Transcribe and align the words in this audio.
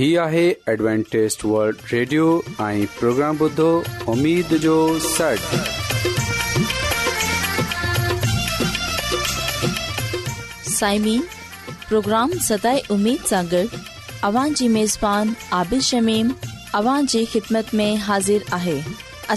هي 0.00 0.14
آهي 0.24 0.42
Adventist 0.80 1.42
World 1.46 1.80
Radio 1.92 2.26
۽ 2.66 2.84
programme 2.98 3.38
بدھو 3.40 3.64
اميد 4.12 4.52
جو 4.60 4.76
سٽ 5.06 5.42
سائمين 10.76 11.22
پروگرام 11.88 12.30
سداي 12.46 12.80
اميد 12.96 13.26
سان 13.32 13.52
اوان 14.28 14.54
جي 14.60 14.68
ميزبان 14.78 15.34
عابد 15.58 15.84
شميم 15.90 16.32
اوان 16.80 17.10
جي 17.16 17.24
خدمت 17.34 17.74
۾ 17.82 17.90
حاضر 18.06 18.48
آهي 18.60 18.78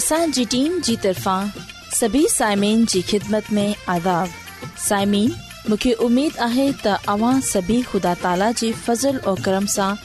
اسان 0.00 0.34
جي 0.38 0.44
ٽيم 0.56 0.80
جي 0.88 0.96
طرفان 1.06 1.52
سڀي 2.00 2.24
سائمين 2.38 2.88
جي 2.94 3.04
خدمت 3.12 3.52
۾ 3.60 3.66
عذاب 3.98 4.40
سائمين 4.88 5.30
مونکي 5.68 5.94
اميد 6.08 6.40
آهي 6.50 6.66
ته 6.86 7.14
اوان 7.18 7.46
سڀي 7.52 7.78
خدا 7.92 8.16
تالا 8.26 8.50
جي 8.64 8.72
فضل 8.88 9.24
۽ 9.30 9.40
کرم 9.50 9.70
سان 9.78 10.04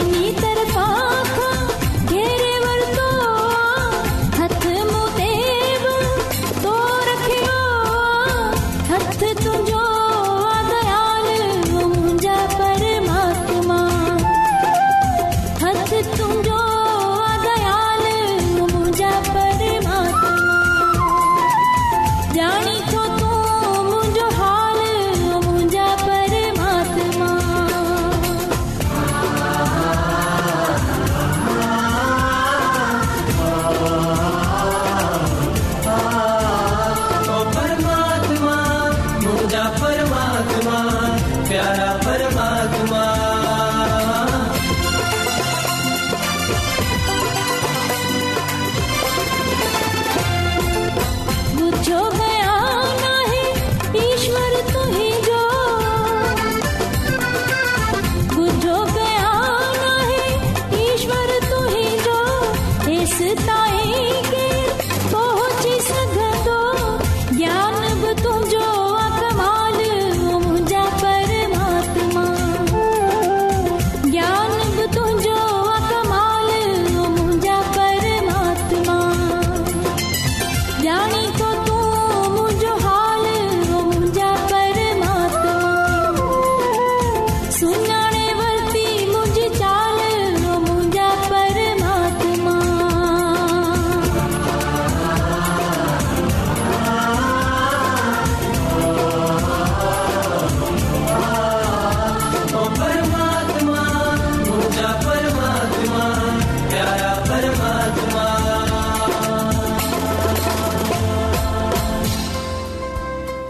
Anitta. 0.00 0.45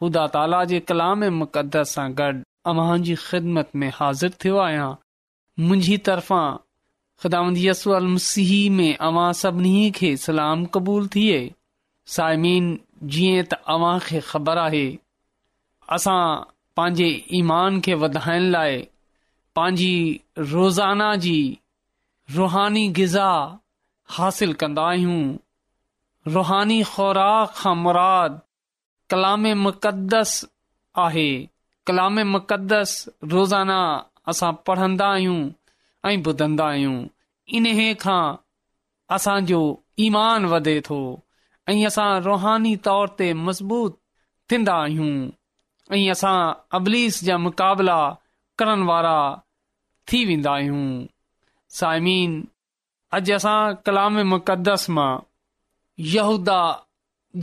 ख़ुदा 0.00 0.26
ताला 0.32 0.64
जे 0.70 0.78
कलाम 0.88 1.22
ऐं 1.24 1.30
मुक़दस 1.42 1.92
सां 1.96 2.06
गॾु 2.16 2.40
अव्हां 2.72 3.14
ख़िदमत 3.26 3.70
में 3.82 3.90
हाज़िर 3.98 4.34
थियो 4.44 4.56
आहियां 4.64 4.88
मुंहिंजी 5.66 5.96
तरफ़ां 6.08 6.56
ख़िदाम 7.22 7.56
यस 7.60 7.82
अलम 8.00 8.16
में 8.80 8.98
अव्हां 9.08 9.28
सभिनी 9.40 9.90
खे 10.00 10.10
सलाम 10.26 10.64
क़बूल 10.76 11.06
थिए 11.16 11.38
साइमीन 12.16 12.68
जीअं 13.14 13.46
त 13.52 13.58
अव्हां 13.76 13.94
खे 14.10 14.20
ख़बर 14.28 14.60
आहे 14.66 14.84
असां 15.98 16.18
पंहिंजे 16.80 17.10
ईमान 17.42 17.80
खे 17.88 17.94
वधाइण 18.04 18.50
लाइ 18.56 18.78
पंहिंजी 19.60 19.94
रोज़ाना 20.54 21.08
जी 21.28 21.36
रुहानी 22.40 22.86
ग़िज़ा 23.00 23.28
हासिल 24.18 24.52
कंदा 24.64 24.88
आहियूं 24.92 25.20
रुहानी 26.36 26.82
ख़ुराक 26.92 27.66
मुराद 27.86 28.42
कलाम 29.10 29.42
मुक़दस 29.64 30.32
आहे 31.02 31.28
कलाम 31.90 32.18
मुक़दस 32.30 32.92
रोज़ाना 33.32 33.78
असां 34.32 34.52
पढ़ंदा 34.68 35.06
आहियूं 35.16 35.38
ऐं 36.08 36.16
ॿुधंदा 36.28 36.64
आहियूं 36.70 36.96
इन 37.58 37.66
खां 38.02 38.24
असांजो 39.16 39.60
ईमान 40.06 40.44
वधे 40.52 40.74
थो 40.88 40.98
ऐं 41.70 41.76
असां 41.90 42.08
रुहानी 42.26 42.74
तौर 42.88 43.12
ते 43.20 43.32
मज़बूत 43.46 43.96
थींदा 44.50 44.74
आहियूं 44.82 45.12
ऐं 45.96 46.02
असां 46.16 46.36
अबलीस 46.78 47.22
जा 47.28 47.36
मुक़ाबिला 47.46 47.98
करण 48.58 48.82
वारा 48.92 49.16
थी 50.10 50.24
वेंदा 50.30 50.52
आहियूं 50.58 50.84
साइमीन 51.78 52.36
अॼु 53.18 53.34
असां 53.40 53.58
कलाम 53.88 54.20
मुक़दस 54.36 54.88
मां 54.98 55.10
यहूदा 56.16 56.58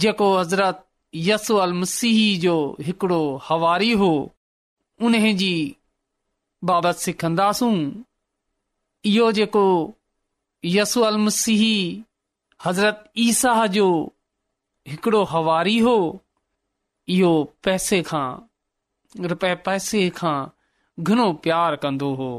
जेको 0.05 0.29
हज़रत 0.37 0.87
यसु 1.15 1.55
मसीह 1.81 2.39
जो 2.39 2.53
हिकिड़ो 2.85 3.21
हवारी 3.49 3.91
हो 4.01 4.09
उन 5.05 5.17
जी 5.37 5.53
बाबति 6.69 6.99
सिखंदासूं 7.01 7.73
इहो 9.09 9.31
जेको 9.39 9.63
यसू 10.65 11.01
अलमसीह 11.11 11.63
हज़रत 12.67 13.03
ईसा 13.25 13.53
जो 13.77 13.87
हिकिड़ो 14.87 15.23
हवारी 15.33 15.77
हो 15.87 15.95
इहो 17.17 17.31
पैसे 17.63 18.01
खां 18.09 18.27
रुपए 19.29 19.53
पैसे 19.65 20.09
खां 20.17 20.35
घणो 21.03 21.31
प्यारु 21.43 21.77
कंदो 21.83 22.13
हो 22.21 22.29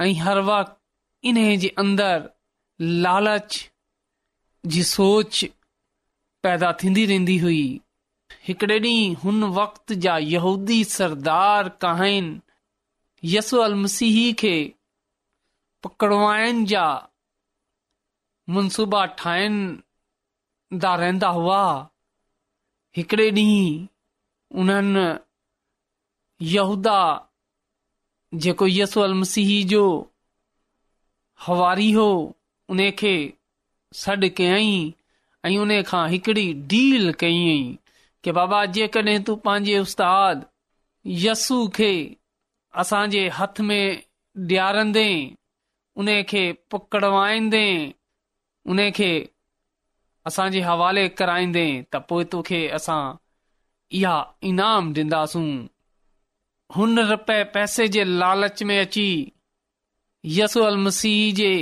ऐं 0.00 0.12
हर 0.24 0.38
वक़्तु 0.50 1.28
इन 1.28 1.56
जे 1.62 1.68
अंदरि 1.78 2.92
लालच 3.02 3.58
जी 4.74 4.82
सोच 4.96 5.44
पैदा 6.42 6.72
थींदी 6.82 7.06
रहंदी 7.06 7.36
हुई 7.38 7.62
हिकड़े 8.48 8.78
ॾींहुं 8.80 9.14
हुन 9.22 9.44
वक़्त 9.58 9.92
जा 10.04 10.16
यहूदी 10.28 10.82
सरदार 10.96 11.68
कहिन 11.84 12.30
यस 13.34 13.50
मसीह 13.84 14.32
खे 14.42 14.54
पकड़वाइण 15.84 16.64
जा 16.72 16.84
मनसूबा 18.56 19.04
ठाहिण 19.22 19.56
दा 20.84 20.94
रहंदा 21.02 21.28
हुआ 21.40 21.60
हिकड़े 22.96 23.30
ॾींहुं 23.38 23.86
उन्हनि 24.62 25.04
यहूदा 26.54 26.98
जेको 28.44 28.66
यसो 28.72 29.06
मसीह 29.20 29.50
जो 29.72 29.84
हवारी 31.46 31.90
हो 31.96 32.06
उन 32.70 32.90
खे 32.98 33.14
सॾु 34.02 34.28
कयाई 34.36 34.72
ऐं 35.48 35.56
उन 35.62 35.74
खां 35.86 36.02
हिकिड़ी 36.10 36.44
डील 36.72 37.12
कयईं 37.22 37.72
کہ 38.26 38.30
बाबा 38.38 38.58
जेकॾहिं 38.76 39.20
तूं 39.28 39.36
पंहिंजे 39.46 39.78
उस्ताद 39.86 40.42
यसू 41.24 41.66
खे 41.76 41.92
असां 42.82 43.04
اسان 43.06 43.30
हथ 43.38 43.56
में 43.68 43.86
ॾियारंदे 44.50 45.10
उन 46.00 46.08
खे 46.28 46.42
पुकड़वाईंदे 46.70 47.94
उन 48.70 48.78
खे 48.98 49.10
असां 50.28 50.46
जे 50.54 50.60
हवाले 50.68 51.04
कराईंदे 51.20 51.64
त 51.90 52.02
पोए 52.08 52.24
तोखे 52.34 52.60
असां 52.78 53.02
इहा 53.98 54.14
ईनाम 54.50 54.92
डींदासूं 54.94 55.46
हुन 56.76 56.98
रुपए 57.10 57.38
पैसे 57.56 57.86
जे 57.96 58.04
लालच 58.22 58.62
में 58.70 58.78
अची 58.80 59.06
यसू 60.38 60.62
अल 60.70 60.76
मसीह 60.86 61.34
जे 61.42 61.52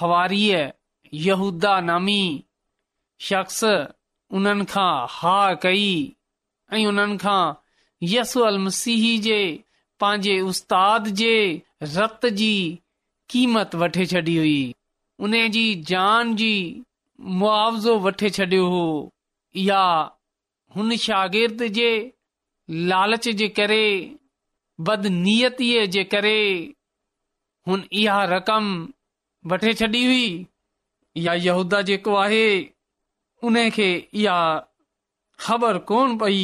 हवारीअ 0.00 0.60
यूदा 1.26 1.78
नामी 1.90 2.20
शख्स 3.28 3.64
उन्हनि 4.38 4.64
खां 4.72 4.90
हा 5.16 5.36
कई 5.62 5.86
ऐं 6.76 6.84
उन्हनि 6.90 7.16
खां 7.24 7.40
यस 8.10 8.34
अलसी 8.50 8.96
जे 9.26 9.38
पंहिंजे 10.02 10.34
उस्ताद 10.50 11.08
जे 11.22 11.32
रत 11.94 12.26
जी 12.42 12.52
क़ीमत 13.32 13.74
वठे 13.82 14.06
छॾी 14.12 14.36
हुई 14.36 14.60
उन 15.26 15.34
जी 15.56 15.64
जान 15.92 16.30
जी 16.42 16.52
मुआवज़ो 17.40 17.96
वठे 18.06 18.30
छॾियो 18.36 18.66
हुओ 18.74 18.94
या 19.64 19.82
हुन 20.76 20.96
शागिर्द 21.06 21.62
जे 21.78 21.90
लालच 22.92 23.28
जे 23.42 23.48
करे 23.60 23.82
बदनियतीअ 24.90 25.84
जे 25.96 26.04
करे 26.14 26.38
हुन 27.70 27.84
इहा 28.02 28.22
रक़म 28.34 28.66
वठे 29.52 29.74
छॾी 29.82 30.04
हुई 30.10 30.28
या 31.26 31.34
यूदा 31.46 31.82
जेको 31.92 32.14
आहे 32.24 32.44
उने 33.44 33.70
खे 33.70 33.90
इहा 34.12 34.36
ख़बर 35.46 35.78
कोन 35.90 36.16
पई 36.18 36.42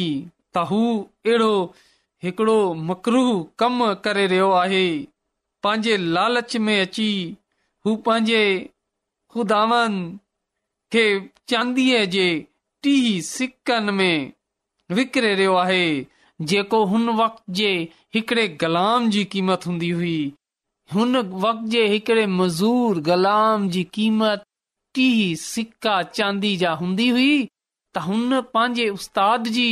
त 0.53 0.63
हू 0.71 0.79
अहिड़ो 1.25 1.53
हिकड़ो 2.23 2.57
मकरू 2.89 3.23
कम 3.59 3.85
करे 4.05 4.25
रहियो 4.27 4.49
आहे 4.61 4.85
पंहिंजे 5.63 5.97
लालच 6.15 6.55
में 6.65 6.79
अची 6.79 7.09
हू 7.85 7.95
पंहिंजे 8.07 8.43
ख़ुदानि 9.33 9.99
खे 10.93 11.05
चांदीअ 11.49 12.03
जे 12.15 12.27
टी 12.83 12.95
सिकनि 13.31 13.91
में 13.99 14.31
विकिरे 15.01 15.33
रहियो 15.35 15.55
आहे 15.65 15.83
जेको 16.53 16.83
हुन 16.93 17.09
वक़्त 17.21 17.43
जे 17.59 17.69
हिकड़े 18.15 18.47
ग़ुलाम 18.63 19.09
जी 19.13 19.23
क़ीमत 19.35 19.67
हूंदी 19.67 19.89
हुई 19.99 20.17
हुन 20.95 21.17
वक़्त 21.45 21.67
जे 21.75 21.87
हिकड़े 21.93 22.25
मज़ूर 22.41 22.99
गुलाम 23.11 23.69
जी 23.75 23.83
क़ीमत 23.93 24.43
टी 24.97 25.05
सिका 25.39 25.95
चांदी 26.17 26.49
जा 26.61 26.69
हूंदी 26.79 27.05
हुई 27.15 27.31
त 27.95 28.01
हुन 28.05 28.37
पंहिंजे 28.53 28.85
उस्ताद 28.93 29.47
जी 29.57 29.69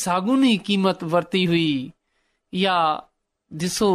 साॻुनी 0.00 0.50
कीमत 0.70 1.02
वरती 1.14 1.44
हुई 1.52 1.70
या 2.64 2.76
ॾिसो 3.62 3.88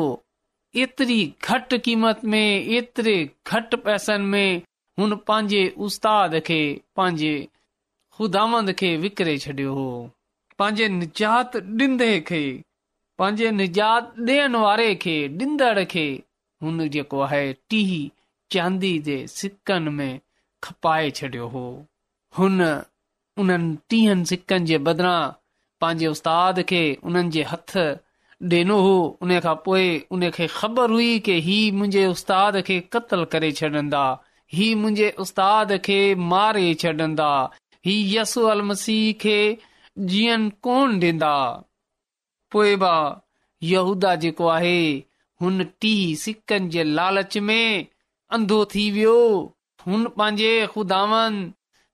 एतिरी 0.84 1.20
घटि 1.52 1.78
क़ीमत 1.88 2.20
में 2.34 2.68
एतिरे 2.80 3.16
घटि 3.54 3.78
पैसनि 3.86 4.26
में 4.34 4.60
हुन 5.00 5.16
पंहिंजे 5.30 5.64
उस्ताद 5.88 6.36
खे 6.52 6.60
पंहिंजे 7.00 7.32
ख़ुदांद 8.18 8.72
खे 8.82 8.92
विकिरे 9.08 9.38
छडि॒यो 9.48 9.74
हो 9.80 9.88
पंहिंजे 10.64 10.90
निजात 11.00 11.56
ॾींदे 11.82 12.12
खे 12.32 12.44
पंहिंजे 13.24 13.52
निजात 13.64 14.14
ॾियनि 14.34 14.64
वारे 14.68 14.94
खे 15.08 15.18
ॾींदड़ 15.42 15.84
खे 15.96 16.08
हुन 16.68 16.88
जेको 16.98 17.20
आहे 17.32 17.42
टीह 17.72 17.92
चांदी 18.52 18.98
जे 19.08 19.18
सिकनि 19.40 19.90
में 19.98 20.20
खपाए 20.64 21.10
छडि॒यो 21.18 21.48
हो 21.56 21.64
हुननि 22.38 23.58
टीहनि 23.90 24.26
सिकनि 24.30 24.66
जे 24.70 24.78
बदिरां 24.88 25.20
पंहिंजे 25.82 26.08
उस्ताद 26.16 26.62
खे 26.74 26.84
उन्हनि 27.10 27.32
जे 27.38 27.44
हथ 27.54 27.76
ॾिनो 28.52 28.76
हो 28.84 28.92
उन 29.24 29.40
खां 29.46 29.54
पोइ 29.64 29.88
उनखे 30.18 30.46
ख़बर 30.60 30.92
हुई 30.96 31.08
के 31.26 31.34
हीअ 31.48 31.72
मुंहिंजे 31.78 32.06
उस्ताद 32.16 32.58
खे 32.68 32.80
क़तल 32.94 33.24
करे 33.34 33.50
छॾंदा 33.60 34.04
हीउ 34.54 34.78
मुंहिंजे 34.84 35.10
उस्ताद 35.24 35.74
खे 35.88 35.98
मारे 36.34 36.70
छॾंदा 36.84 37.28
ही 37.88 37.96
यसू 38.16 38.46
अल 38.54 38.62
मसीह 38.70 39.12
खे 39.24 39.36
जीअन 40.14 40.50
कोन 40.68 40.96
ॾींदा 41.04 41.34
पोइ 42.56 42.76
बा 42.86 42.94
यूदा 43.74 44.14
जेको 44.24 44.48
आहे 44.58 44.80
हुन 45.42 45.64
टीह 45.84 46.04
सिकनि 46.24 46.70
जे 46.78 46.84
लालच 46.96 47.38
में 47.50 47.88
अंधो 48.36 48.64
थी 48.74 48.84
वियो 48.96 49.20
हुन 49.86 50.06
पंहिंजे 50.18 50.50
खुदावन 50.74 51.40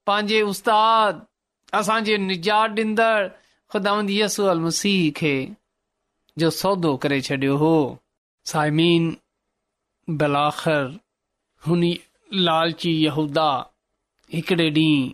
पंहिंजे 0.08 0.42
उस्ताद 0.52 1.22
असांजे 1.80 2.18
निजात 2.28 2.76
ॾींदड़ 2.80 3.28
ख़ुदा 3.72 3.92
यस 4.18 4.40
मसीह 4.66 5.12
खे 5.20 5.36
जो 6.40 6.50
सौदो 6.58 6.96
करे 7.06 7.20
छॾियो 7.28 7.56
हो 7.64 7.74
साइमीन 8.52 9.10
बलाखर 10.22 10.84
हुन 11.68 11.84
लालची 12.46 12.92
यहूदा 13.04 13.50
हिकिड़े 14.34 14.70
ॾींहुं 14.70 15.12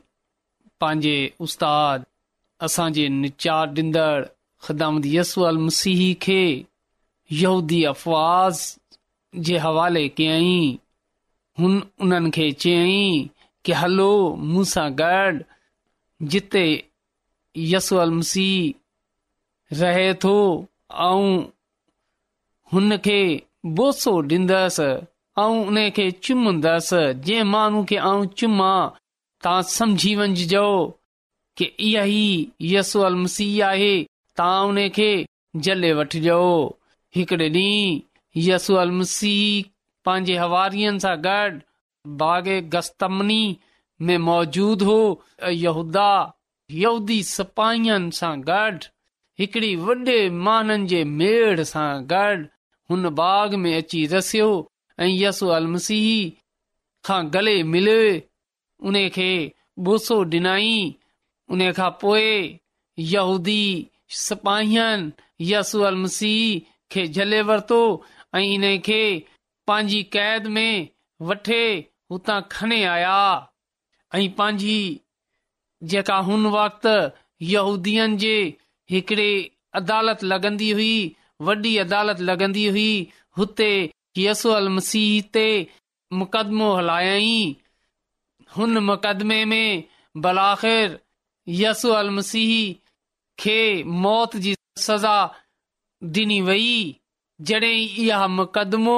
पंहिंजे 0.81 1.17
उस्ताद 1.47 2.03
असांजे 2.67 3.07
निचार 3.23 3.65
ॾींदड़ 3.83 5.11
यसू 5.15 5.41
अल 5.49 5.57
मसीह 5.69 6.03
खे 6.25 6.41
यहूदी 7.43 7.83
अफ़वाज़ 7.95 8.61
जे 9.47 9.57
हवाले 9.67 10.07
कयई 10.17 10.77
उन 11.65 12.29
खे 12.35 12.51
चयई 12.61 13.29
के 13.65 13.73
हलो 13.79 14.09
मूं 14.51 14.63
सां 14.73 14.87
गॾ 14.99 15.15
जिते 16.33 16.63
यसूल 17.71 18.11
मसीह 18.19 19.75
रहे 19.81 20.13
थो 20.23 20.33
ऐं 21.07 21.37
हुनखे 22.73 23.19
बोसो 23.79 24.19
डींदस 24.31 24.79
ऐं 24.85 25.43
उनखे 25.49 26.09
चुमंदसि 26.25 27.01
जंहिं 27.27 27.43
माण्हू 27.51 27.83
खे 27.89 27.97
आऊं 28.11 28.25
चुमा 28.41 28.71
तव्हां 29.43 29.61
सम्झी 29.75 30.15
वञजो 30.21 30.65
के 31.57 31.65
इहो 31.89 32.05
ई 32.05 32.29
यस 32.73 32.95
अलसी 33.11 33.47
आहे 33.69 33.93
तां 34.39 34.53
उनखे 34.71 35.11
जले 35.67 35.93
वठजो 36.01 36.41
हिकड़े 37.15 37.49
ॾींहु 37.49 38.41
यसू 38.49 38.75
अलसी 38.83 39.35
पंहिंजे 40.07 40.35
हवारियन 40.41 40.97
सां 41.03 41.15
गॾ 41.25 41.41
बाग 42.21 42.47
मौजूद 44.29 44.81
होदा 45.77 46.05
सिपाहियनि 47.31 48.15
सां 48.19 48.31
गॾ 48.47 48.65
हिकड़ी 49.39 49.75
वॾे 49.87 51.63
सां 51.73 51.89
गॾु 52.13 53.01
बाग 53.21 53.53
में 53.65 53.71
यसू 53.95 54.49
यसु 55.11 55.47
अलमसीह 55.59 56.07
खां 57.09 57.19
गले 57.35 57.55
मिले 57.75 57.99
उन 58.89 58.97
खे 59.17 59.29
बोसो 59.89 60.19
ॾिनाई 60.39 60.73
उन 61.55 61.67
खां 61.81 61.89
पोए 62.05 62.33
यहूदी 63.13 63.61
सिपाहियनि 64.25 65.51
यसु 65.53 65.81
अलमसीह 65.89 66.69
खे 66.95 67.05
झले 67.17 67.41
वरतो 67.51 67.81
ऐं 68.37 68.43
इन 68.55 68.63
खे 68.89 68.99
पंहिंजी 69.67 70.01
कैद 70.15 70.47
में 70.57 70.89
वठे 71.29 71.63
हुतां 72.11 72.39
खणी 72.53 72.81
आया 72.93 73.17
ऐं 74.15 74.29
पंहिंजी 74.37 74.79
जेका 75.91 76.17
हुन 76.29 76.45
वक़्तिदीन 76.55 78.17
जे 78.23 78.33
हिकड़े 78.95 79.29
अदालत 79.81 80.23
लॻंदी 80.31 80.71
हुई 80.79 80.95
वॾी 81.49 81.75
अदालत 81.85 82.19
लॻंदी 82.29 82.65
हुई 82.75 82.89
हुते 83.37 83.69
यस 84.23 84.45
मसीह 84.77 85.21
ते 85.35 85.45
मुक़दमो 86.21 86.71
हलायई 86.79 87.37
हुन 88.57 88.77
मुक़दमे 88.91 89.39
में 89.53 89.83
बलाख़िर 90.25 90.97
यू 91.61 91.91
अल 92.01 92.09
मसीह 92.19 92.51
खे 93.43 93.59
मौत 94.07 94.35
जी 94.47 94.55
सज़ा 94.89 95.17
डि॒नी 96.15 96.41
वई 96.49 96.73
जॾहिं 97.49 98.03
इहा 98.05 98.27
मुक़दमो 98.39 98.97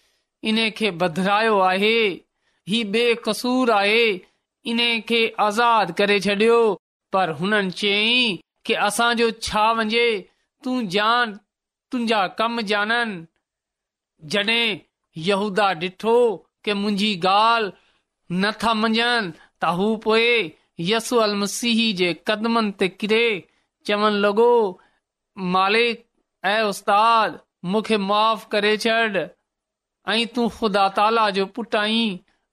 इन 0.49 0.69
खे 0.77 0.89
बधिरायो 1.01 1.57
आहे 1.69 1.97
ही 2.69 2.83
बेक़सूर 2.93 3.71
आहे 3.71 4.05
इन 4.71 4.79
खे 5.09 5.21
आज़ाद 5.47 5.91
करे 5.99 6.19
छॾियो 6.27 6.57
पर 7.13 7.29
हुननि 7.41 7.71
चयई 7.81 8.21
के 8.65 8.73
असांजो 8.87 9.29
छा 9.47 9.71
वञे 9.79 10.07
तूं 10.63 10.77
जान 10.95 11.33
तुंहिंजा 11.91 12.25
कम 12.41 12.61
जाननि 12.71 13.25
जॾहिं 14.35 14.77
यहूदा 15.27 15.67
ॾिठो 15.83 16.17
के 16.65 16.73
मुंहिंजी 16.81 17.11
ॻाल्हि 17.27 18.41
नथा 18.43 18.73
मञनि 18.81 19.31
त 19.61 19.73
हू 19.79 20.15
यसू 20.91 21.17
अल 21.23 21.35
मसीह 21.43 21.79
जे 22.01 22.11
कदमनि 22.29 22.71
ते 22.81 22.87
किरे 23.01 23.23
चवण 23.89 24.21
लॻो 24.25 24.49
मालिक 25.55 26.05
ऐ 26.45 26.61
उस्ताद 26.73 27.39
मूंखे 27.73 27.97
माफ़ 28.11 28.47
करे 28.55 28.75
छॾ 28.85 28.97
आई 30.09 30.25
तू 30.35 30.47
ख़ुदा 30.57 30.87
ताला 30.97 31.25
जो 31.37 31.45
पुट 31.57 31.75
आई 31.79 31.99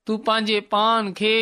तू 0.07 0.17
पांजे 0.29 0.61
पान 0.75 1.13
खे 1.21 1.37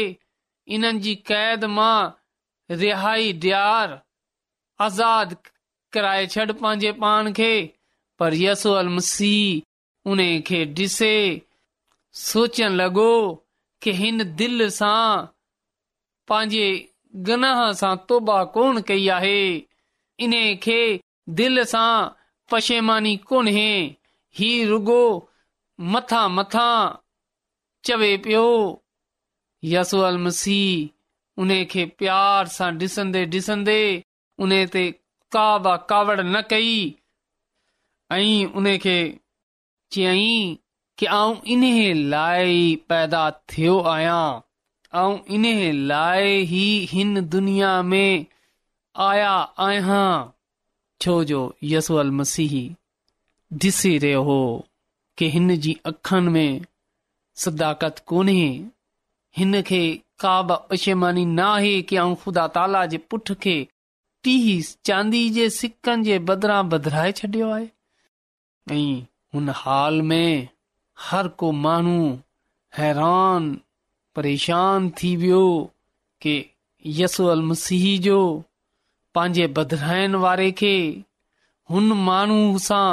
इन 0.76 0.90
जी 1.06 1.14
कैद 1.30 1.64
मां 1.78 2.76
रिहाई 2.82 3.32
रिहा 3.44 4.02
आज़ाद 4.86 5.34
कराए 5.96 6.26
छॾ 6.32 6.46
पे 6.62 6.92
पान 7.04 7.32
खे 7.40 7.50
पर 8.22 8.34
मसीह 8.96 10.34
खे 10.50 10.60
यसी 10.82 11.14
सोचण 12.24 12.74
लॻो 12.82 13.08
के 13.82 13.92
हिन 14.02 14.24
दिल 14.42 14.68
सां 14.76 15.26
गनाह 17.26 17.60
सां 17.80 17.94
तोबा 18.08 18.38
कोन 18.54 18.80
कई 18.92 19.08
आहे 19.16 19.40
इन 20.26 20.32
खे 20.66 20.80
दिल 21.42 21.64
सां 21.74 21.90
पशेमानी 22.54 23.16
कोन 23.32 23.48
ही 23.58 23.68
ही 24.40 24.50
मथां 25.92 26.20
मथां 26.34 26.96
चवे 27.86 28.16
पियो 28.26 28.44
यसूल 29.72 30.16
मसीह 30.26 31.42
उन 31.44 31.50
खे 31.72 31.84
प्यार 32.00 32.46
सां 32.56 32.68
ॾिसंदे 32.82 33.22
ॾिसंदे 33.34 33.74
उन 34.46 34.54
ते 34.76 34.84
कावड़ 35.36 36.16
न 36.20 36.42
कई 36.52 36.78
ऐं 38.14 38.46
उनखे 38.60 38.96
चयई 39.96 40.30
कऊं 41.02 41.36
इन 41.56 41.66
लाइ 42.14 42.64
पैदा 42.92 43.22
थियो 43.54 43.76
आहियां 43.94 45.00
ऐं 45.00 45.34
इन 45.40 45.46
लाइ 45.92 46.30
ई 46.58 46.86
हिन 46.94 47.20
दुनिया 47.36 47.72
में 47.90 48.26
आया 49.08 49.34
आहियां 49.68 50.02
छोजो 51.02 51.42
यसूअल 51.74 52.10
मसीह 52.22 52.56
ॾिसी 53.66 53.96
रहियो 54.06 54.22
हो 54.30 54.38
के 55.18 55.26
हिन 55.34 55.56
जी 55.64 55.76
अखनि 55.86 56.30
में 56.36 56.64
सदाकत 57.44 57.98
कोन्हे 58.06 58.48
हिन 59.38 59.60
खे 59.68 59.82
चांदी 64.84 65.22
जे 65.34 66.18
बदिरां 66.30 67.02
छॾियो 67.18 67.50
आहे 67.54 68.86
हर 71.08 71.28
को 71.42 71.50
माण्हू 71.66 71.98
हैरान 72.78 73.50
परेशान 74.16 74.90
थी 75.02 75.14
वियो 75.24 75.42
के 76.22 76.34
यसल 77.00 77.42
मसीह 77.50 77.86
जो 78.08 78.18
पंहिंजे 79.14 79.46
बदिराइण 79.60 80.14
वारे 80.24 80.50
खे 80.62 80.74
हुन 81.74 81.92
माण्हू 82.08 82.58
सां 82.70 82.88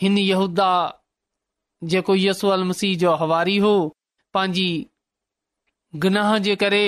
हिन 0.00 0.16
यहूदा 0.18 0.70
जेको 1.92 2.14
यस 2.16 2.40
मसीह 2.70 2.94
जो 3.02 3.14
हवारी 3.22 3.56
हो 3.64 3.72
पंहिंजी 4.36 4.68
गनाह 6.04 6.36
जे 6.46 6.54
करे 6.62 6.84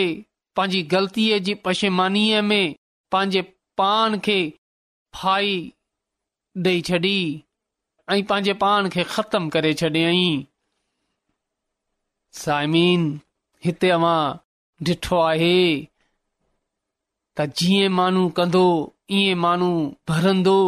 पंहिंजी 0.59 0.83
ग़ल्तीअ 0.95 1.39
जी 1.49 1.55
पशेमानीअ 1.67 2.41
में 2.51 2.75
पंहिंजे 3.17 3.43
पान 3.83 4.19
खे 4.29 4.39
फाई 5.21 5.51
ॾेई 6.67 6.81
छॾी 6.89 7.13
ऐं 8.15 8.23
पंहिंजे 8.31 8.53
पान 8.63 8.89
खे 8.95 9.05
ख़तमु 9.17 9.51
करे 9.57 9.73
छॾियईं 9.83 10.43
साइमीन 12.43 13.05
हिते 13.67 13.91
अवां 13.99 14.19
ॾिठो 14.91 15.21
आहे 15.29 15.57
त 17.37 17.47
जीअं 17.61 17.95
माण्हू 18.01 18.29
कंदो 18.41 18.65
ईअं 19.21 19.39
माण्हू 19.47 19.71
भरंदो 20.11 20.59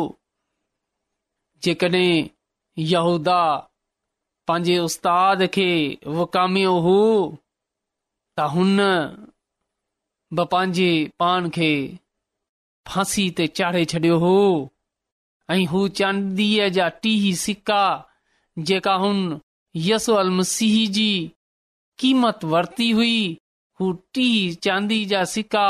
जेकॾहिं 1.64 2.33
पंहिंजे 2.78 4.78
उस्ताद 4.86 5.46
खे 5.54 5.70
विकामियो 6.18 6.72
हो 6.86 6.96
त 8.36 8.38
हुन 8.54 8.78
पंहिंजे 10.38 10.88
पाण 11.20 11.40
खे 11.56 11.72
फांसी 12.88 13.24
ते 13.36 13.44
चाढ़े 13.58 13.84
छॾियो 13.90 14.16
हो 14.24 14.36
ऐं 15.54 15.66
हू 15.70 15.86
चांदीअ 15.98 16.68
जा 16.78 16.88
टीह 17.04 17.30
सिका 17.44 17.82
जेका 18.70 18.94
हुन 19.02 19.18
यसो 19.88 20.12
अलमसी 20.22 20.70
जी 20.96 21.08
क़ीमत 22.00 22.38
वरती 22.52 22.90
हुई 22.98 23.16
हू 23.80 23.92
टी 24.14 24.26
चांदी 24.66 25.04
जा 25.12 25.22
सिका 25.32 25.66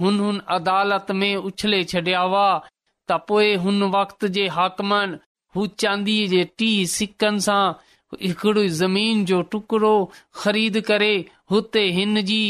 हुन 0.00 0.14
हुन 0.20 0.36
अदालत 0.58 1.06
में 1.22 1.34
उछले 1.50 1.80
छडि॒या 1.92 2.20
हुआ 2.30 2.46
त 3.08 3.10
पोइ 3.30 3.54
हुन 3.66 3.78
वक़्त 3.96 4.24
जे 4.38 4.44
हाकमनि 4.58 5.16
हू 5.56 5.66
चांदीअ 5.82 6.26
जे 6.30 6.40
टी 6.60 6.70
सिकनि 6.96 7.40
सां 7.46 7.64
हिकिड़ो 8.22 8.64
ज़मीन 8.80 9.24
जो 9.28 9.40
टुकड़ो 9.52 9.92
ख़रीद 10.40 10.80
करे 10.88 11.12
हुते 11.52 11.84
हिन 11.98 12.20
जी 12.30 12.40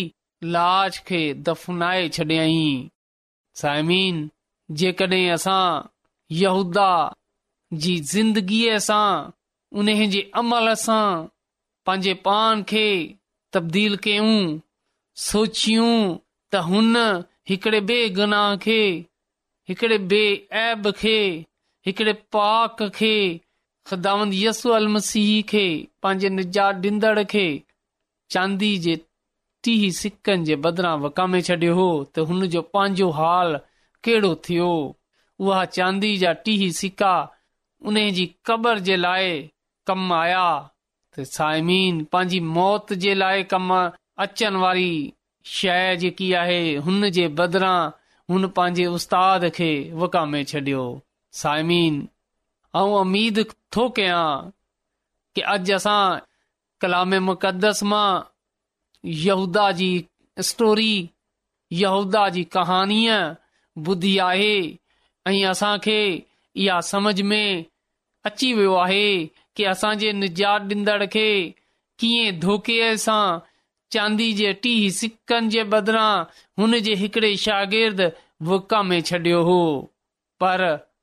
लाश 0.57 0.99
खे 1.11 1.21
दफ़नाए 1.49 2.09
छॾियईं 2.17 2.83
साइमीन 3.63 4.17
जेकॾहिं 4.83 5.23
असां 5.37 5.67
यहूदा 6.43 6.91
जी 7.87 7.95
ज़िंदगीअ 8.13 8.79
सां 8.91 9.07
उन 9.83 9.89
जे 10.17 10.21
अमल 10.43 10.73
सां 10.87 11.05
पंहिंजे 11.89 12.15
पान 12.27 12.63
खे 12.73 12.85
तब्दील 13.59 13.97
कयूं 14.09 14.35
सोचियूं 15.31 15.91
त 16.53 16.69
हुन 16.71 16.97
हिकिड़े 17.53 17.81
ॿिए 17.93 18.09
गना 18.21 18.43
खे 18.67 18.81
हिकिड़े 19.71 19.99
ॿिए 19.99 20.31
ऐब 20.65 20.91
खे 21.03 21.17
हिकड़े 21.87 22.13
पाक 22.35 22.83
खे 22.95 23.15
ख़िदावत 23.89 24.31
यसू 24.35 24.71
अल 24.77 24.87
मसीह 24.95 25.43
खे 25.51 25.67
पंहिंजे 26.03 26.29
निजात 26.37 26.81
ॾींदड़ 26.87 27.23
खे 27.33 27.45
चांदी 28.35 28.71
जे 28.87 28.95
टीह 29.65 29.85
सिकनि 29.99 30.45
जे 30.49 30.57
बदिरां 30.65 30.95
विकामे 31.05 31.43
छॾियो 31.49 31.75
हो 31.79 31.87
त 32.15 32.27
हुन 32.31 32.47
जो 32.55 32.63
पंहिंजो 32.77 33.11
हाल 33.19 33.59
कहिड़ो 34.09 34.35
थियो 34.49 34.71
उहा 35.47 35.65
चांदी 35.79 36.11
जा 36.25 36.33
टीह 36.49 36.65
सिका 36.81 37.15
उन 37.93 38.01
जी 38.19 38.27
क़बर 38.47 38.79
जे 38.89 38.97
लाइ 39.05 39.31
कम 39.91 40.13
आया 40.23 40.45
त 41.15 41.31
साइमीन 41.37 42.03
पंहिंजी 42.17 42.41
मौत 42.59 42.93
जे 43.07 43.15
लाइ 43.23 43.43
कम 43.55 43.73
अचण 44.27 44.57
वारी 44.67 44.91
शइ 45.59 45.97
जेकी 46.05 46.33
आहे 46.43 46.61
हुन 46.89 47.11
जे 47.21 47.29
बदिरां 47.43 47.79
हुन 48.35 48.47
पंहिंजे 48.61 48.87
उस्ताद 49.01 49.51
खे 49.61 49.75
वकामे 50.05 50.45
छॾियो 50.55 50.87
साइमीन, 51.37 51.97
आऊं 52.79 52.95
उमीद 53.01 53.39
थो 53.77 53.87
कया 53.99 54.21
कि 55.37 55.41
अॼु 55.55 55.75
असां 55.75 56.21
कलाम 56.85 57.15
मुक़द्दस 57.29 57.83
मां 57.93 58.09
यहूदा 59.25 59.65
जी 59.81 59.89
स्टोरी 60.51 60.95
यहूदा 61.81 62.23
जी 62.37 62.45
कहाणीअ 62.57 63.19
ॿुधी 63.89 64.17
आहे 64.29 64.55
ऐं 65.27 65.45
असां 65.53 65.75
इहा 65.91 66.81
सम्झ 66.93 67.21
में 67.33 67.65
अची 68.29 68.53
वियो 68.59 68.75
आहे 68.87 69.07
की 69.57 69.65
असांजे 69.75 70.13
निजात 70.23 70.67
डींदड़ 70.71 71.05
खे 71.17 71.27
कीअं 72.03 72.39
धोके 72.47 72.79
सां 73.07 73.23
चांदी 73.97 74.33
जे 74.41 74.53
टीह 74.63 74.89
सिकनि 75.03 75.49
जे 75.57 75.65
बदिरां 75.75 76.11
हुन 76.63 76.79
जे 76.89 76.95
हिकड़े 77.05 77.35
शागिर्द 77.47 78.01
विकामे 78.53 79.01
छॾियो 79.11 79.43
हो 79.53 79.59
पर 80.45 80.61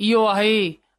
इहो 0.00 0.24
आहे 0.26 0.54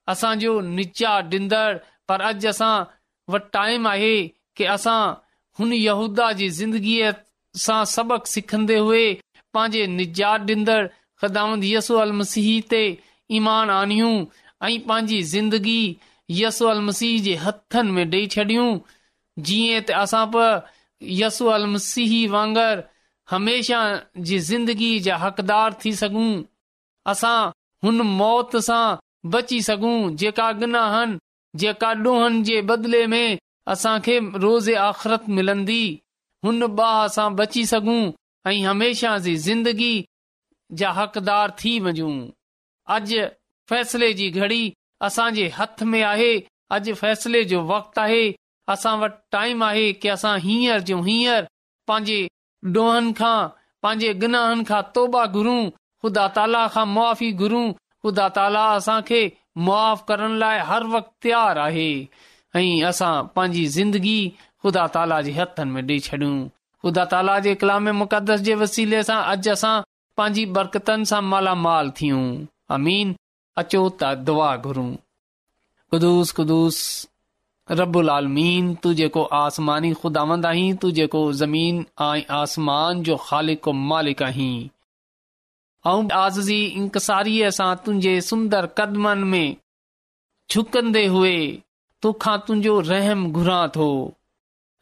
असांजो 0.07 0.59
निचा 0.61 1.11
ॾींदड़ 1.31 1.75
पर 2.07 2.21
अॼु 2.21 2.47
असां 2.49 2.83
वटि 3.31 3.49
टाइम 3.53 3.87
आहे 3.87 4.15
कि 4.57 4.63
असां 4.75 4.99
हुन 5.59 5.73
यहूदा 5.73 6.31
जी 6.39 6.49
ज़िंदगीअ 6.59 7.11
सां 7.65 7.83
सबक़ 7.95 8.25
सिखंदे 8.33 8.77
हुए 8.77 9.05
पंहिंजे 9.53 9.85
निजात 9.97 10.39
ॾींदड़ 10.49 10.85
ख़िदाम 11.21 11.63
यस 11.63 11.91
मसीह 12.21 12.49
ते 12.71 12.83
ईमान 13.37 13.69
आणियूं 13.69 14.13
ऐं 14.67 14.79
पंहिंजी 14.87 15.21
ज़िंदगी 15.35 15.81
यसो 16.29 16.67
अल 16.69 16.79
मसीह 16.81 17.21
जे 17.23 17.33
हथनि 17.45 17.91
में 17.95 18.05
ॾेई 18.11 18.27
छॾियूं 18.35 18.69
जीअं 19.49 19.81
त 19.87 19.91
असां 20.03 20.25
प 20.35 20.43
यस 21.21 21.41
अल 21.57 21.65
मसीह 21.75 22.11
वांगुरु 22.33 22.81
हमेशह 23.31 23.83
जी 24.29 24.39
ज़िंदगी 24.51 24.91
जा 25.07 25.15
हक़दार 25.25 25.75
थी 25.85 25.91
सघूं 26.01 26.31
असां 27.11 27.39
हुन 27.83 28.01
मौत 28.19 28.55
सां 28.65 28.85
बची 29.33 29.59
सघूं 29.67 29.95
जेका 30.21 30.49
गनाहन 30.61 31.15
जेका 31.63 31.91
ॾोहनि 32.05 32.43
जे 32.47 32.61
बदिले 32.69 33.05
में 33.15 33.37
असांखे 33.73 34.19
रोज़ 34.43 34.71
आख़िरत 34.89 35.29
मिलंदी 35.37 35.81
हुन 36.45 36.65
बाह 36.79 36.97
सां 37.17 37.27
बची 37.35 37.65
सघूं 37.73 38.01
ऐं 38.51 38.59
हमेशह 38.65 39.17
जी 39.27 39.35
ज़िंदगी 39.47 39.93
जा 40.81 40.89
हक़दार 40.99 41.53
थी 41.63 41.79
वञूं 41.87 42.13
अॼु 42.97 43.23
फैसले 43.71 44.11
जी 44.19 44.29
घड़ी 44.41 44.61
असांजे 45.07 45.47
हथ 45.59 45.83
में 45.91 46.01
आहे 46.13 46.33
अॼु 46.75 46.93
फैसले 47.03 47.43
जो 47.53 47.61
वक़्तु 47.71 48.01
आहे 48.01 48.23
असां 48.73 48.97
वटि 49.05 49.23
टाइम 49.37 49.63
आहे 49.69 49.91
की 50.03 50.07
असां 50.17 50.35
हींअर 50.47 50.79
जो 50.91 51.01
हींअर 51.07 51.47
पंहिंजे 51.91 52.21
ॾोहनि 52.77 53.13
खां 53.21 53.37
पंहिंजे 53.87 54.13
गनाहन 54.25 54.63
खां 54.71 54.81
तौबा 54.95 55.25
घुरूं 55.39 55.61
ख़ुदा 56.05 56.27
ताला 56.37 56.63
खां 56.73 56.85
मुआी 56.95 57.27
ख़ुदा 57.41 58.25
ताला 58.37 58.63
असां 58.79 58.97
खे 59.05 59.19
मुआ 59.67 59.85
करण 60.09 60.33
लाइ 60.41 60.59
हर 60.71 60.83
वक़्त 60.95 61.13
तयार 61.25 61.57
आहे 61.61 61.87
असां 62.89 63.13
पंहिंजी 63.37 63.63
ज़िंदगी 63.77 64.17
ख़ुदा 64.61 64.85
ताला 64.97 65.17
जे 65.27 65.31
हथूंदा 65.37 67.05
ताला 67.15 67.39
जे 67.47 67.55
मुक़दस 68.01 68.39
जे 68.49 68.55
वसीले 68.61 69.01
सां 69.09 69.17
अॼु 69.33 69.51
असां 69.55 69.73
पंहिंजी 70.21 70.45
बरकतनि 70.59 71.05
सां 71.13 71.21
मालामाल 71.31 71.89
थियूं 72.01 72.21
अमीन 72.77 73.15
अचो 73.63 73.83
त 73.89 74.13
दुआ 74.29 74.53
घुरूं 74.69 74.89
ख़ुदूस 74.93 76.31
कुस 76.41 76.79
रबल 77.81 78.11
तू 78.85 78.93
जेको 79.01 79.23
आसमानी 79.41 79.93
खुदा 80.05 80.21
आहीं 80.53 80.71
तू 80.85 80.91
जेको 81.01 81.25
आहीं 81.31 82.23
आसमान 82.43 83.03
जो 83.09 83.15
ख़ालिक 83.27 83.69
मालिक 83.93 84.23
आहीं 84.31 84.55
ऐं 85.87 86.07
आज़ज़ी 86.17 86.57
इंकसारीअ 86.81 87.49
सां 87.55 87.73
तुंहिंजे 87.85 88.13
सुंदर 88.27 88.65
क़दमनि 88.77 89.23
में 89.31 89.51
छुकंदे 90.53 91.05
हुए 91.15 91.33
तोखा 92.01 92.35
तुंहिंजो 92.45 92.79
रहम 92.87 93.25
घुरां 93.41 93.67
थो 93.75 93.89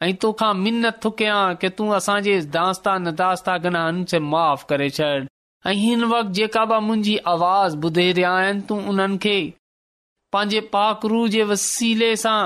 ऐं 0.02 0.14
तोखां 0.22 0.52
मिनत 0.60 1.00
थुकियां 1.04 1.42
कि 1.64 1.68
तूं 1.80 1.88
असांजे 1.96 2.40
दास्ता 2.54 2.96
न 2.98 3.12
दास्ता 3.20 3.56
गना 3.66 3.82
हुन 3.86 4.02
करे 4.72 4.88
छॾ 5.00 5.08
ऐं 5.70 5.74
हिन 5.82 6.04
वक़्तु 6.12 6.32
जेका 6.38 6.64
बि 6.72 6.78
मुंहिंजी 6.86 7.16
आवाज़ 7.34 7.76
ॿुधे 7.88 8.10
रहिया 8.12 8.30
आहिनि 8.38 8.60
तूं 8.70 8.78
उन्हनि 8.92 9.18
खे 9.26 9.36
पंहिंजे 10.36 10.60
पाकरू 10.76 11.20
जे 11.36 11.42
वसीले 11.52 12.10
सां 12.24 12.40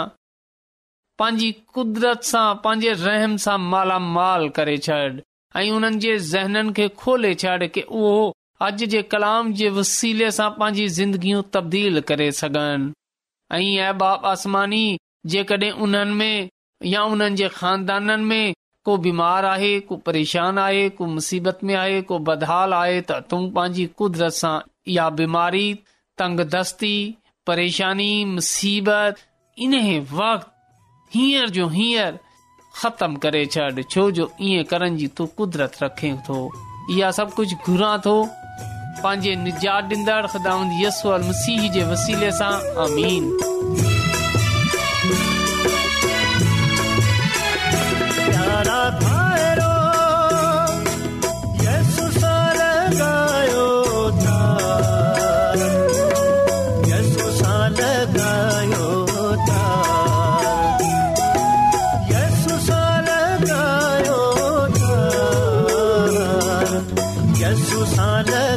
पंहिंजी 1.22 1.52
कुदरत 1.78 2.26
सां 2.32 2.46
पंहिंजे 2.66 2.92
रहम 3.06 3.36
सां 3.46 3.56
मालामाल 3.76 4.48
करे 4.58 4.76
छॾ 4.88 4.98
ऐं 4.98 5.70
उन्हनि 5.78 6.02
जे 6.06 6.18
ज़हननि 6.32 6.72
खे 6.80 6.88
खोले 7.04 7.32
छॾ 7.44 7.56
उहो 8.02 8.26
अॼ 8.66 8.70
जे 8.92 9.00
कलाम 9.10 9.52
जे 9.58 9.68
वसीले 9.70 10.30
सां 10.36 10.48
पांजी 10.58 10.86
ज़िंदगियूं 10.98 11.42
तब्दील 11.54 12.00
करे 12.06 12.30
सघन 12.38 12.92
ऐं 13.52 13.62
ऐ 13.62 13.90
बसमानी 14.00 14.98
जे 15.34 15.70
उन्हनि 15.70 16.14
में 16.14 16.48
या 16.92 17.02
उन्हनि 17.14 17.36
जे 17.36 18.16
में 18.30 18.54
को 18.84 18.96
बीमार 19.04 19.44
आहे 19.44 19.78
को 19.90 19.96
परेशान 20.08 20.58
आहे 20.58 20.88
को 20.98 21.06
मुसीबत 21.06 21.60
में 21.64 21.74
आहे 21.74 22.00
को 22.10 22.18
बदहाल 22.30 22.72
आहे 22.74 23.00
त 23.10 23.20
तूं 23.30 23.40
पांजी 23.56 23.86
कुदरत 23.98 24.32
सां 24.40 24.58
या 24.88 25.08
बीमारी 25.20 25.72
तंग 26.18 26.40
दस्ती 26.56 26.94
परेशानी 27.46 28.12
मुसीबत 28.34 29.18
इन 29.66 29.74
वक़्त 30.12 30.50
हींअर 31.14 31.50
जो 31.58 31.68
हींअर 31.76 32.18
ख़तम 32.82 33.16
करे 33.26 33.44
छॾ 33.54 33.70
छो 33.90 34.10
जो 34.18 34.30
इहो 34.48 34.64
करण 34.70 34.96
जी 34.96 35.06
तू 35.18 35.26
क़ुदरत 35.38 35.82
रखे 35.82 36.12
थो 36.28 36.42
इहा 36.96 37.10
सभु 37.20 37.34
कुझु 37.36 37.56
घुरा 37.72 37.96
थो 38.06 38.14
पंहिंजे 39.04 39.34
निजात 39.44 39.92
ॾींदड़ 39.92 40.26
ख़ुदा 40.34 40.54
यसू 40.84 41.08
अल 41.18 41.28
मसीह 41.30 41.70
जे 41.78 41.84
वसीले 41.92 42.30
सां 42.42 42.52
आमीन 42.88 43.96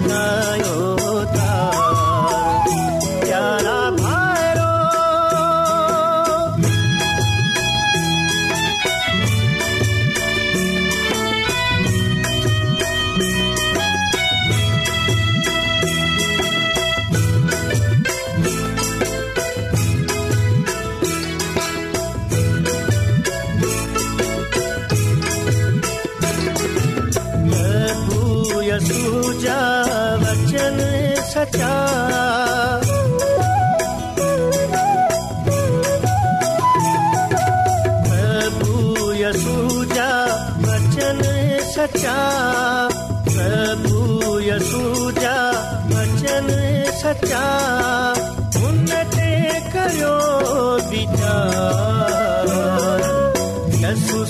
nayo 0.08 0.98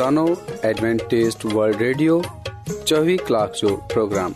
एडवेंटेज़ 0.07 1.35
वल्ड 1.55 1.77
रेडियो 1.83 2.17
ریڈیو 2.91 3.17
कलाक 3.27 3.53
जो 3.61 3.69
جو 3.69 3.77
پروگرام 3.93 4.33